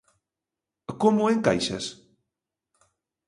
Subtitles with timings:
[1.01, 1.85] Como o encaixas?